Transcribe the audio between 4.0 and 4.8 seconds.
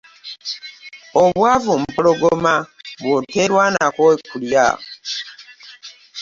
ekulya.